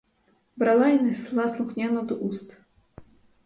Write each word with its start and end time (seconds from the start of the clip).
Брала 0.55 0.87
й 0.87 0.99
несла 0.99 1.47
слухняно 1.47 2.01
до 2.01 2.15
уст. 2.15 2.57